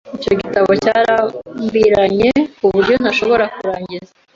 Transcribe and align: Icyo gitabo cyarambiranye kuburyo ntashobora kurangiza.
Icyo 0.17 0.31
gitabo 0.39 0.71
cyarambiranye 0.83 2.29
kuburyo 2.57 2.93
ntashobora 3.01 3.45
kurangiza. 3.55 4.11